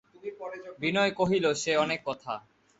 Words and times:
বিনয় 0.81 1.11
কহিল, 1.19 1.45
সে 1.53 1.71
অনেক 1.77 1.99
কথা। 2.05 2.33